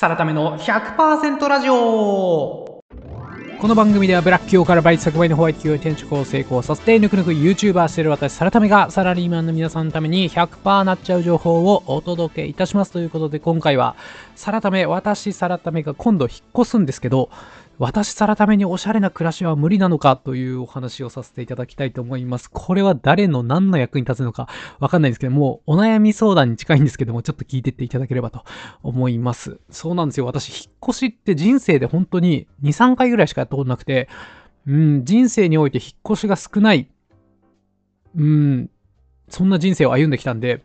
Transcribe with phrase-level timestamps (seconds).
[0.00, 2.82] サラタメの100%ラジオ。
[3.60, 12.92] この番組ではブラック企業から倍率100倍のホワイト企業転職を成功させてぬくぬく YouTuber してる私サラタメがサラリーマンの皆さんのために100%なっちゃう情報をお届けいたします。
[12.92, 13.94] ということで今回は
[14.36, 17.28] サラタメ私サラタメが今度引っ越すんですけど
[17.80, 22.50] 私さらためにおしゃれな暮らしは無理なのかというお話をさせていただきたいと思います。
[22.50, 24.50] これは誰の何の役に立つのか
[24.80, 28.44] わかんないんですけども、お悩み相談に近いんですけども、ちょっと聞いてっていただければと
[28.82, 29.58] 思います。
[29.70, 30.26] そうなんですよ。
[30.26, 34.10] 私、引っ越しって人生で本当に2、3回ぐらいしかやったことなくて、
[34.66, 36.86] うん、人生において引っ越しが少ない、
[38.14, 38.68] うん、
[39.30, 40.62] そんな人生を歩んできたんで、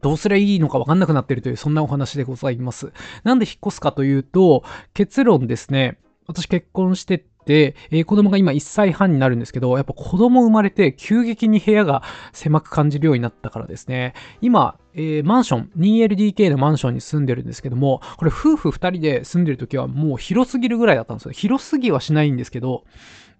[0.00, 2.92] どうすりゃいいのかわかんなくなってるという、そんなお話でございます。
[3.24, 4.64] なんで引っ越すかというと、
[4.94, 14.14] 結論ですね、私結婚してって、えー、子供が今1歳半になるんですけど、やっぱ子供生まれて急激に部屋が狭く感じるようになったからですね。
[14.40, 21.32] 今、えー、マンション、2LDK のマンションに住んでるんですけども、これ夫婦2人で住んでる時はもう広すぎるぐらいだったんですよ。
[21.32, 22.84] 広すぎはしないんですけど、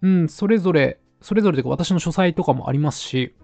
[0.02, 3.34] うん、それぞれ、それぞれで私の書斎とかもありますし、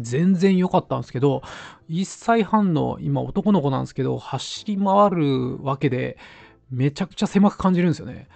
[0.00, 1.42] 全然良かったんですけど、
[1.88, 6.16] 1歳半の今男の子なんですけど、走り回るわけで、
[6.70, 8.28] めちゃくちゃ狭く感じるんですよね。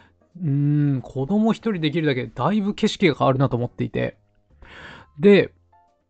[0.43, 4.19] うーん、子供一人できるだけでだいぶ景色が変わるなと思っていて。
[5.19, 5.53] で、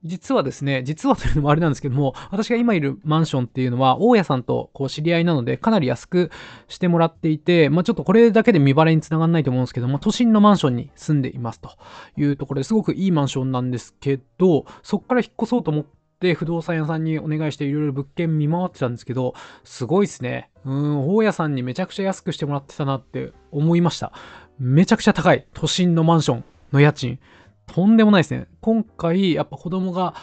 [0.07, 6.31] 実はですね、実はというのもあれなんですけども、私が今いるマンションっていうのは、大家さんとこう知り合いなので、かなり安く
[6.69, 11.71] してもらっていて、まあちょっとこれだけで見バレにつながらないと思うんですけども、都心のマンションに住んでいますと
[12.17, 15.84] いうところですごくいいマンションなんですけど、そこから引っ越そうと思っ
[16.21, 19.34] て、不動産屋さんにお願いしていろいろ物件見回ってたんですけど、
[19.65, 20.51] すごいですね。
[20.65, 24.12] うん、大家さんにめちゃくちゃ安くしてもらってたなって思いました。
[24.59, 25.47] めちゃくちゃ高い。
[25.53, 27.19] 都心のマンションの家賃。
[27.67, 28.47] とんでもないですね。
[28.61, 30.14] 今回、やっぱ子供が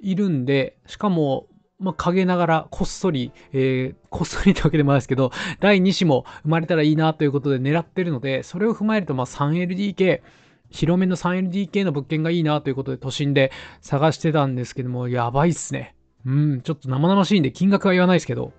[0.00, 1.46] いるんで、しかも、
[1.78, 10.22] まあ、陰ながらこっそり、えー、こっそりってわけでもないですけど、第2子も生まれたらいいなということで狙ってるので、それを踏まえると、まあ、3LDK、
[10.70, 15.94] 広めの 3LDK の物件がいいなということで都心で探してたんですけども、やばいっすね。
[16.26, 18.52] うん、ちょっと生々しいんで金額は言わないですけど、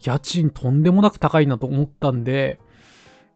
[0.00, 2.60] 家賃とんでもなく高いなと思ったんで、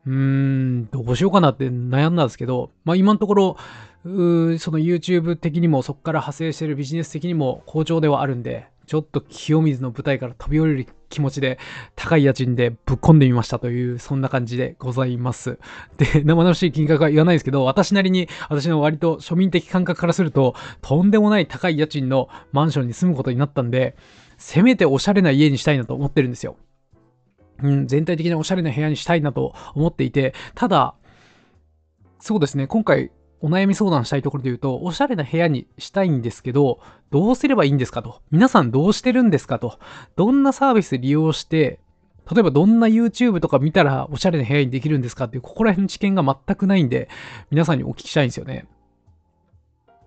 [0.08, 3.56] うーん、どうしようかなって悩んだんですけど、まあ今のところ、
[4.04, 11.58] その YouTube 的にもそこから派生してるビジネス的にも好調ではあるんで、ちょっと清水の舞台から飛び降りる気持ちで
[11.94, 15.58] 高い家賃でぶっ込んでみましたという、そんな感じでございます。
[15.98, 23.94] で、生々しい金額は言わないですけど、私なりに、私の割と庶民的感覚からすると、とんでもない高い家賃のマンションに住むことになったんで、
[24.38, 26.56] せめておしゃれな家にしたいなと思ってるんですよ。
[27.62, 30.94] うん、全体的におしゃれな部屋にしたいなと思っていて、ただ、
[32.20, 33.10] そうですね、今回
[33.40, 36.80] お悩み相談したいところで言うと、おしゃれな部屋にしたいんですけど、
[37.10, 38.20] どうすればいいんですかと。
[38.30, 39.78] 皆さんどうしてるんですかと。
[40.16, 41.80] どんなサービス利用して、
[42.30, 47.08] 例えばどんな YouTube とか見たらおしゃれな部屋にできるんですかっていう、ここら辺の知見が全くないんで、
[47.50, 48.66] 皆さんにお聞きしたいんですよね。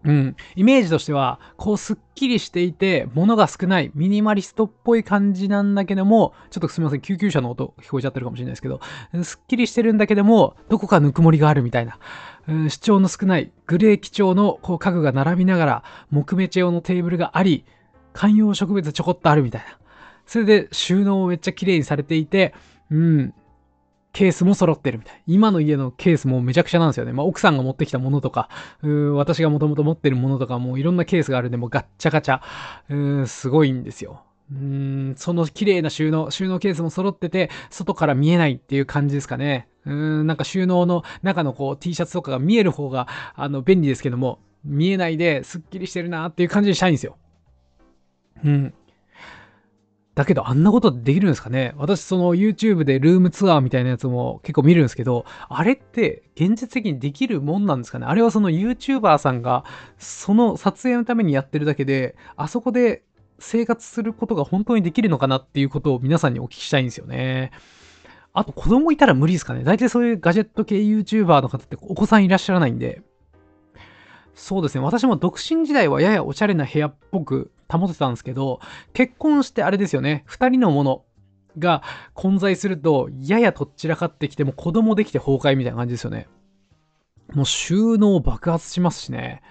[0.03, 0.35] うん。
[0.56, 8.79] イメージとしては、こう、すっきりしていて、物が少ない、ミニマリストっぽい感じなんだけども、ちょっとすみません、救急車の音聞こえちゃってるかもしれないですけど、
[9.23, 12.00] すっきりしてるんだけども、どこかぬくもりがあるみたいな、
[12.47, 17.66] うん、主張の少ない、グレー基調のこう家具が並びながら、木目調のテーブルがあり、
[18.13, 19.78] 観葉植物ちょこっとあるみたいな。
[20.25, 22.53] それで収納をめっちゃ綺麗にされていて、
[22.89, 23.33] うん、
[24.13, 25.23] ケースも揃ってるみたい。
[25.25, 27.13] 今の家のケースもめちゃくちゃなんですよね。
[27.13, 28.49] まあ、奥さんが持ってきたものとか、
[29.13, 34.23] 私がもともと持ってるものとか、もういろんなケースがあるんで、もうガッチャガチャ、すごいんですよ。
[34.51, 39.69] うん、その綺麗な収納、収納ケースも揃ってて、外から見えないっていう感じですかね。
[39.85, 47.16] うん、なんか収納の中のこう T シャツとかが見える方が、あの、便利ですけども、見えないでスッキリしてるなっていう感じにしたいんですよ。
[48.44, 48.73] うん。
[50.21, 51.73] だけどあんなことできるんですかね？
[51.77, 58.05] 私その YouTube でルームツアーみたいなやつも結構見るんですけど、あれって現実的にできるもんなんですかね？
[58.05, 59.65] あれはその YouTuber さんが
[59.97, 63.01] その撮影のためにやってるだけで、あそこで
[63.39, 67.51] 生活することが本当にできるのかなっていうことを皆さんにお聞きしたいんですよね。
[68.33, 69.63] あと子供いたら無理ですかね？
[69.63, 73.01] 大体そういうガジェット系 YouTuber の方ってお子さんいらっしゃらないんで、
[74.35, 74.83] そうですね。
[74.83, 78.59] 私も独身時代はややおしゃれな部屋っぽく保てたんですけど、
[78.94, 80.23] 結婚してあれですよね。
[80.25, 81.06] 二人のもの
[81.57, 81.83] が
[82.13, 86.27] 混在すると、ややとっちらかってきて、も子供できて崩壊みたいな感じですよね。
[87.33, 89.41] もう収納爆発しますしね。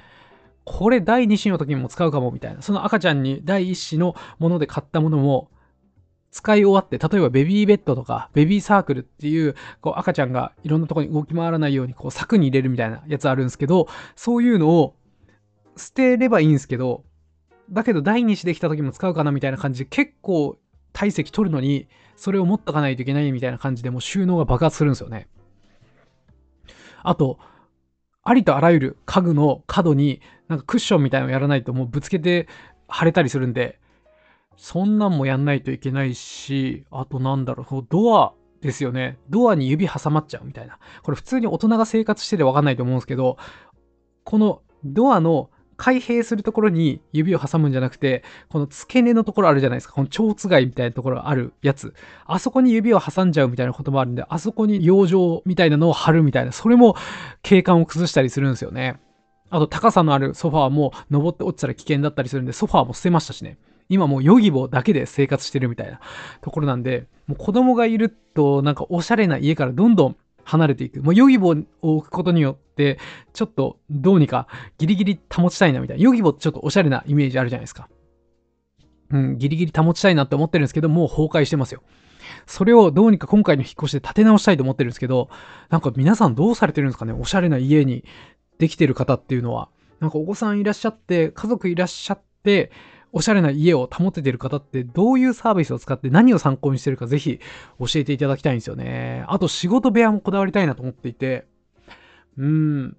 [0.64, 2.62] これ第2子の時にも使うかもみたいな。
[2.62, 5.50] その赤ちゃんに第1子のもので買ったものも
[6.30, 14.94] 使い終わって、例えばベビーベッドとかベビーサークルっていう、こう赤ちゃんがいろんなとこに動き回らないようにこう柵に入れるみたいなやつあるんですけど、そういうのを
[15.76, 17.04] 捨てればいいんですけど、
[17.70, 20.58] だけど第2子できた時も使うかなみたいな感じで結構
[20.92, 25.28] 体積取るのに、それを持っとかないといけないみたいな感じでもう収納が爆発するんですよね。
[27.02, 27.38] あと、
[28.22, 32.48] ありとあらゆる家具の角になんかクッションみたいなのやらないともうぶつけて
[32.92, 33.78] 腫れたりするんで、
[34.56, 39.18] そんなんもやんないといけないし、あとなんだろう、ドアですよね。
[39.30, 40.78] ドアに指挟まっちゃうみたいな。
[41.02, 43.38] これ普通に大人が生活しててわかんないと思うんですけど、
[44.24, 45.50] このドアの
[45.80, 49.94] 開閉するところに指を挟むんじゃなくて、この付け根のところあるじゃないですか。
[49.94, 51.94] この蝶つがいみたいなところあるやつ。
[52.26, 56.96] あそこに指を挟んじゃうみたいなこともあるんで、あそこに養生みたいなのを貼るみたいな、それも
[57.42, 59.00] 景観を崩したりするんですよね。
[59.48, 63.56] あと高さのあるソファーも登って落ちたら危険だったりするんで、ソファーも捨てましたしね。
[63.88, 65.98] 今もうヨギボだけで生活してるみたいな
[66.42, 71.02] ところなんで、もう子供がいるとなんかおしゃれな家からどんどん離れていく。
[71.02, 72.69] もうヨギボを置くことによって、
[73.32, 74.48] ちょっとどうにか
[74.78, 76.02] ギリギリ保ちたいなみたいな。
[76.02, 77.88] ヨギボってちょっとおしゃれなイメージあるじゃないですか。
[79.10, 81.82] うん、ギリギリ保ちたいなって思ってるんですけど、もう崩壊してますよ。
[82.46, 85.30] それをどうにか今回の引っ越しで立て直したいと思ってるんですけど、
[85.68, 87.12] なんか皆さんどうされてるんですかね？
[87.12, 88.04] おしゃれな家に
[88.58, 89.68] できてる方っていうのは。
[89.98, 92.70] なんかお子さんいらっしゃって、家族いらっしゃって、
[93.12, 97.40] おしゃれな家を保ててる方ってどういうサービスを使って何を参考にしてるかぜひ
[97.80, 99.24] 教えていただきたいんですよね。
[99.26, 101.46] あと仕事部屋もこだわりたいなと思っていて、
[102.40, 102.96] うん、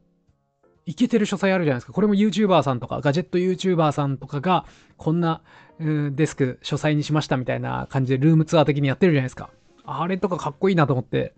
[0.86, 1.94] いけてる書斎あるじゃないですか。
[1.94, 4.66] これも YouTuber さんとか、ガジェット YouTuber さんとかが、
[4.98, 5.42] こんな、
[5.80, 9.50] デスク書斎にしましたみたいな感じでルームツアー的にやってるじゃないですか。
[9.84, 11.34] あれとかかっこいいなと思って。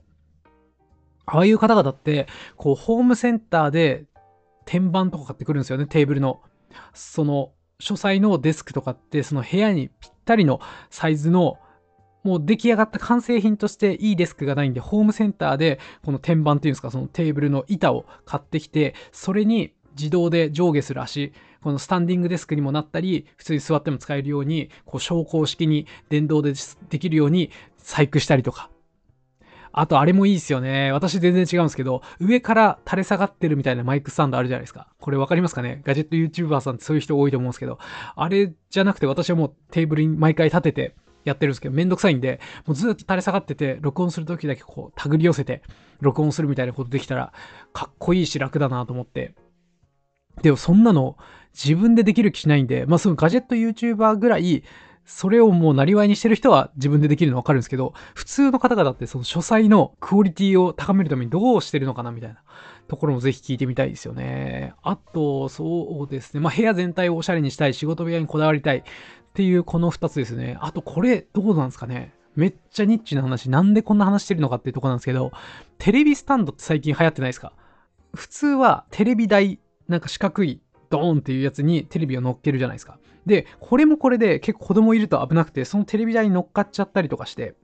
[1.26, 2.28] ああいう方々って、
[2.58, 4.04] こう、ホームセンターで
[4.66, 6.42] 天板とか買ってくるんですよね、テーブルの。
[6.94, 10.60] その、書斎のデスクとかってその部屋にぴったりの
[10.90, 11.58] サイズの
[12.24, 26.54] もう出来上がった完成品としていいデスクがないんで、ホームセンターでこの天板っていうんですか、そのテーブルの板を買ってきて、それに自動で上下する足、このスタンディングデスクにもなったり、普通に座っても使えるように、こう昇降式に電動で
[26.90, 28.70] できるように細工したりとか、
[29.76, 30.92] あとあれもいいですよね。
[30.92, 34.88] 私全然違うんですけど、上から垂れ下がってるみたいなマイクスタンドあるじゃないですか。
[35.00, 35.82] これわかりますかね？
[35.84, 37.80] ガジェット YouTuber さんってそういう人多いと思うんですけど、
[38.16, 45.62] あれじゃなくて私はもうテーブルに毎回立ててやってるんですけど、めんどくさいんで、もうずっと垂れ下がってて、録音するときだけこう、手繰り寄せて、
[46.02, 47.34] 録音するみたいなことできたら、
[47.72, 49.36] かっこいいし楽だなと思って。
[50.42, 51.18] でもそんなの
[51.54, 54.64] 自分でできる気しないんで、まあそのガジェット YouTuber ぐらい、
[55.06, 62.42] それをもうなりわいにしてる人は自分でできるのわかるんですけど、普通の方々ってその書斎のクオリティを高めるためにどうしてるのかなみたいな
[62.88, 64.74] ところもぜひ聞いてみたいですよね。
[64.82, 66.40] あと、そうですね。
[66.40, 68.84] まあ部屋全体をおしゃれにしたい、仕事部屋にこだわりたい
[69.34, 70.58] っていうこの2つですね。
[70.62, 72.14] あとこれどうなんですかね。
[72.36, 73.50] めっちゃニッチな話。
[73.50, 75.32] なんでこんな話してるのかっていうとこなんですけど、
[75.80, 77.52] テレビスタンドって最近流行ってないですか
[78.14, 83.00] 普通はテレビ台、なんか四角いドーンっていうやつにテレビを乗っけるじゃないですか。
[83.26, 87.56] で、これもこれで結構子供いると危なくて、そのテレビ台に乗っかっちゃったりとかして、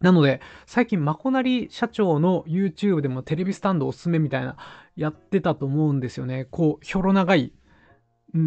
[0.00, 4.56] なので、最近、まこなり社長の YouTube でもテレビスタンドおすすめみたいな、
[4.94, 6.46] やってたと思うんですよね。
[6.52, 7.52] こう、ひょろ長い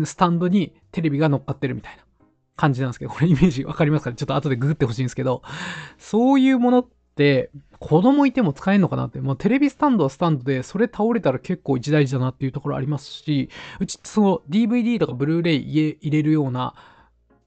[0.05, 2.05] スタンドにテレビが乗っかってるみたいな
[2.55, 4.15] 感じなんですけど、これイメージわかりますかね？
[4.15, 5.41] ちょっと後でググってほしいんですけど、
[5.97, 13.49] そういうものって、子供いても使えるのかなって、もうテレビスタンドはスタンドで、それ倒れたら結構一大事だなっていうところありますし、
[13.79, 16.75] うちその DVD とかブルーレイ入れるような、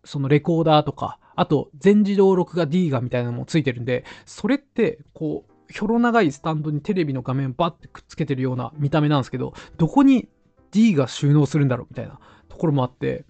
[0.04, 10.28] そのレコーダーとか、あと全自動録画 D 画みたいなのもついてるんで、それってこう、ひょろ長いスタンドにテレビの画面バッてくっつけてるような見た目なんですけど、どこに
[10.73, 12.18] D が収納するんだろうみたいな
[12.49, 13.25] ところもあって、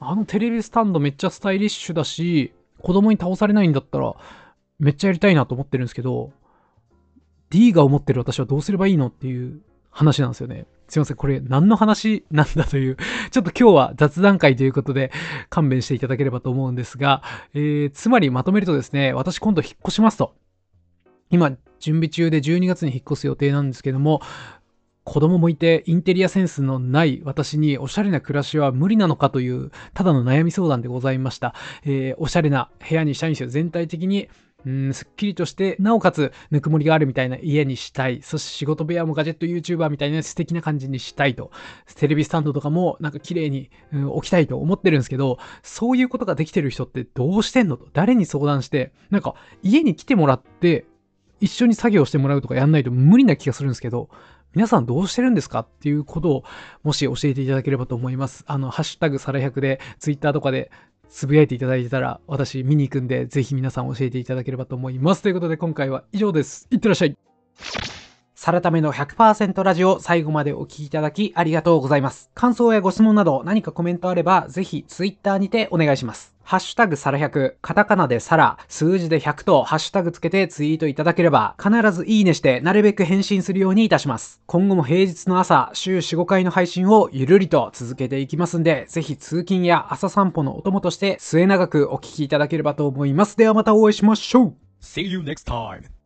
[0.00, 4.14] あのテレビスタンドめっちゃスタイリッシュだし、子供に倒されないんだったら、
[4.78, 6.32] めっちゃやりたいなと思ってるんですけど、
[7.50, 10.66] D が思ってる私はどうすればいいのっていう話なんですよね。
[10.88, 12.96] すいません、これ何の話 なんだという、
[13.30, 15.12] ちょっと今日は雑談会ということで
[15.50, 20.34] 勘弁していただければと思うんですが、えー、つまりまとめるとですね、私今度引っ越しますと。
[21.28, 24.20] 今、準備中で12月に引っ越す予定なんですけども、
[25.10, 31.52] 子供もいてインテリアセンスのない私におしゃれな暮らしは無理なのかというただの悩み相談でございました。
[31.82, 33.48] えー、おしゃれな部屋にしたいんですよ。
[33.48, 34.28] 全体的に
[34.64, 38.20] うん、すっきりとして、なおかつ、ぬくもりがあるみたいな家にしたい。
[38.22, 41.50] そして仕事部屋もガジェット YouTuber みたいな素敵な感じにしたいと。
[41.96, 47.88] テレビスタンドとかもなんか綺麗に、うん、置きたいと思ってるんですけど、そういうことができてる人ってどうしてんのと。
[47.94, 50.84] 誰に相談して、なんか家に来てもらって、
[51.40, 54.10] 一緒に作業してもらうとかやんないと無理な気がするんですけど、
[54.54, 55.60] 皆さんどうしてるんですか？
[55.60, 56.44] っていうことを、
[56.82, 58.44] もし教えていただければと思います。
[58.46, 60.70] あの、ハッシュタグサラ100で、ツイッターとかで
[61.08, 65.22] つぶやいていただいてたら、私見に行くんで、ぜひ皆さん教えていただければと思います。
[65.22, 66.66] ということで今回は以上です。
[66.70, 67.16] いってらっしゃい。
[68.42, 72.30] サラタメの100%ラジオ最後までお聞きいただきありがとうございます。
[72.34, 76.34] 感想やご質問など何かコメントあれば、ぜひツイッターにてお願いします。
[76.42, 84.40] ハッシュタグサラ100、カタカナでサラ、数字で100とハッシュタグつけてツイートいただければ、必ずいいねしてなるべく返信するようにいたします。
[84.46, 93.36] 今後も平日の朝、週4、5回の配信をゆるりと続けていきますんで、ぜひ通勤や朝散歩のお供として末永くお聞きいただければと思います。
[93.36, 95.99] ではまたお会いしましょう See you next time.